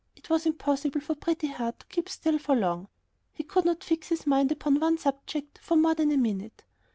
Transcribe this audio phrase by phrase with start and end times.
[0.15, 2.87] It was impossible for Pretty Heart to keep still for long.
[3.33, 6.63] He could not fix his mind upon one subject for more than a minute.